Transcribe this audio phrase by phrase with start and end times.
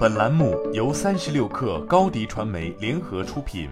[0.00, 3.68] 本栏目由三十六氪高低传媒联合出品。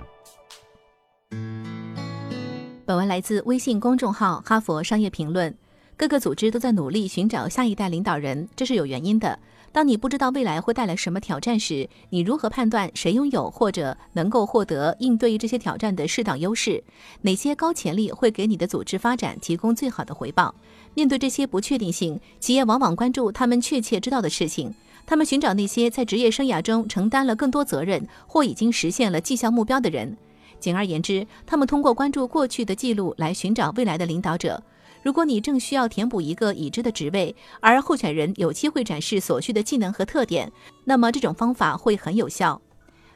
[2.84, 5.50] 本文来自微信公众号《哈佛商业评论》。
[5.96, 9.38] 各个组织都在努力寻找下一代领导人，这是有原因的。
[9.72, 16.84] 当你不知道未来会带来什么挑战时，你如何判断谁拥有或者能够获得应对这些挑战的适当优势？
[17.22, 20.54] 哪些高潜力会给你的组织发展提供最好的回报？
[20.92, 24.74] 面对这些不确定性，企业往往关注他们确切知道的事情。
[25.08, 30.14] 他们寻找那些在职业生涯中承担了更多责任或已经实现了绩效目标的人。
[30.60, 34.62] 简而言之，他们通过关注过去的记录来寻找未来的领导者。
[35.02, 40.52] 如果你正需要填补一个已知的职位，而候选人有机会展示所需的技能和特点，
[40.84, 42.60] 那么这种方法会很有效。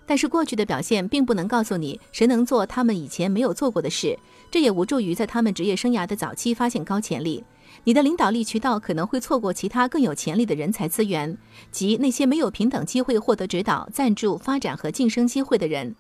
[0.07, 4.19] 但是过去的表现并不能告诉你谁能做他们以前没有做过的事，
[4.51, 7.45] 这也无助于在他们职业生涯的早期发现高潜力。
[7.85, 11.37] 你的领导力渠道可能会错过其他更有潜力的人才资源，
[11.71, 15.95] 及那些没有平等机会获得指导、赞助、发展和晋升机会的人。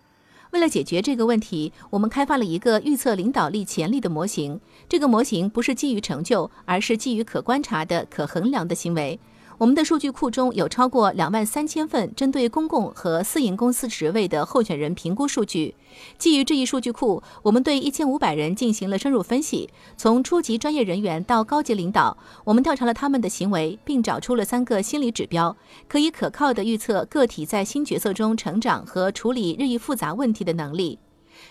[0.53, 4.61] 为了解决这个问题，我们开发了一个预测领导力潜力的模型。
[4.87, 9.19] 这个模型不是基于成就，而是基于可观察的、可衡量的行为。
[9.63, 15.77] 我们的数据库中有超过两万三千份针对公共和私营公司职位的候选人评估数据。
[16.19, 25.57] 基于这一数据库，我们对一千五百人进行了深入分析，从初级专业人员到高级领导，我们调查了他们的行为，并找出了三个心理指标，
[25.89, 30.99] 可以可靠地预测个体在新角色中成长和处理日益复杂问题的能力。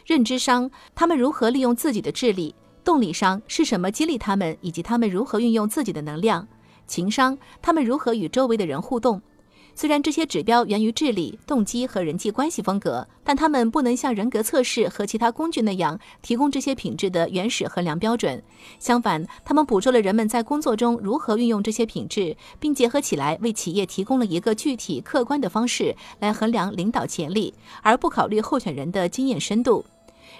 [0.06, 2.53] 认知商，他们如何利用自己的智力；
[2.84, 6.46] 动力商是什么激励他们，以及他们如何运用自己的能量。
[6.92, 9.22] 情商，他们如何与周围的人互动？
[9.73, 18.44] 虽然这些指标源于智力、动机和人际关系风格，但他们不能像人格测试和其他工具那样提供这些品质的原始衡量标准。
[18.78, 29.86] 相反，他们捕捉了人们在工作中如何运用这些品质，并结合起来为企业提供了一个具体、客观的方式来衡量领导潜力，而不考虑候选人的经验深度。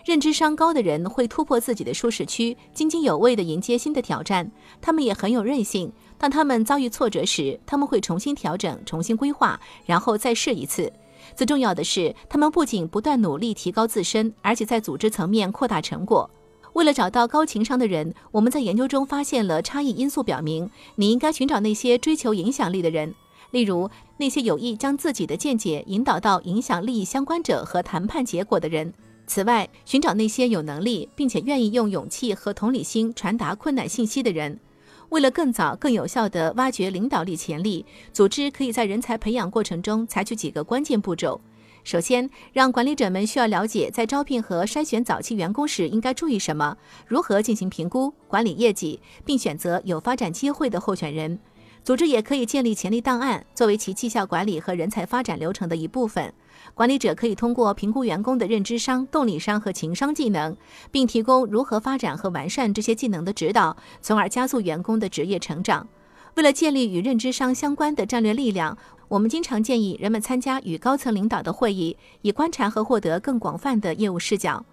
[0.04, 4.52] 认知商高的人会突破自己的舒适区，津津有味地迎接新的挑战。
[4.82, 5.92] 他们也很有韧性。
[6.18, 10.92] 当他们遭遇挫折时，他们会重新调整、重新规划，然后再试一次。
[11.36, 16.30] 最重要的是，他们不仅不断努力提高自身，而且在组织层面扩大成果。
[16.74, 23.14] 为了找到高情商的人，我们在研究中发现了差异因素，表明你应该寻找那些追求影响力的人，
[23.52, 28.94] 例如那些有意将自己的见解引导到影响利益相关者和谈判结果的人。
[29.32, 34.60] 此外，寻找那些有能力并且愿意用勇气和同理心传达困难信息的人。
[35.08, 41.40] 为了更早、更有效地挖掘领导力潜力，组织可以在人才培养过程中采取几个关键步骤。
[41.86, 46.76] 首先，让管理者们需要了解，在招聘和筛选早期员工时应该注意什么，
[47.08, 51.40] 如何进行评估、管理业绩，并选择有发展机会的候选人。
[51.84, 56.32] 组织也可以建立潜力档案，作为其绩效管理和人才发展流程的一部分。
[56.76, 60.56] 管理者可以通过评估员工的认知商、动力商和情商技能，
[60.92, 65.88] 并提供如何发展和完善这些技能的指导，从而加速员工的职业成长。
[66.36, 68.78] 为了建立与认知商相关的战略力量，
[69.08, 74.64] 我们经常建议人们参加与高层领导的会议，以观察和获得更广泛的业务视角。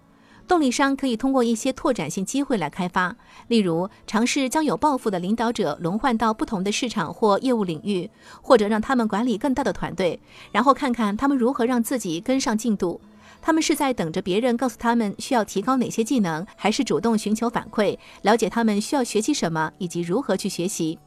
[0.49, 3.15] 动力商可以通过一些拓展性机会来开发，
[3.49, 8.09] 例如尝试将有抱负的领导者轮换到不同的市场或业务领域，
[8.41, 10.19] 或者让他们管理更大的团队，
[10.51, 12.99] 然后看看他们如何让自己跟上进度。
[13.43, 20.97] 他们是在等着别人告诉他们需要提高哪些技能，还是主动寻求反馈，了解他们需要学习什么以及如何去学习？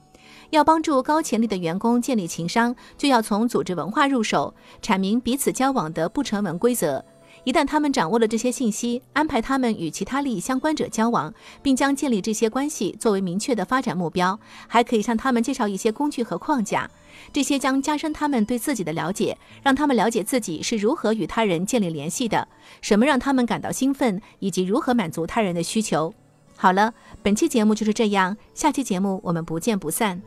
[0.51, 7.05] 要帮助高潜力的员工建立情商，就要从组织文化入手，阐明彼此交往的不成文规则。
[7.45, 14.39] 一旦他们掌握了这些信息，安排他们与其他利益相关者交往，并将建立这些关系作为明确的发展目标，
[14.69, 16.89] 还可以向他们介绍一些工具和框架，
[17.33, 22.47] 这些将加深他们对自己的了解，让他们了解自己是如何与他人建立联系的，
[22.81, 26.15] 什么让他们感到兴奋，以及如何满足他人的需求。
[26.57, 30.23] 好了，本期节目就是这样，下期节目我们不见不散。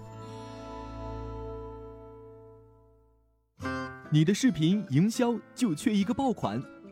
[4.12, 6.62] 你的视频营销就缺一个爆款。